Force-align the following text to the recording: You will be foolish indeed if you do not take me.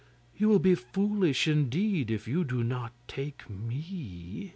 You 0.35 0.49
will 0.49 0.57
be 0.57 0.73
foolish 0.73 1.47
indeed 1.47 2.09
if 2.09 2.27
you 2.27 2.43
do 2.43 2.63
not 2.63 2.91
take 3.07 3.47
me. 3.47 4.49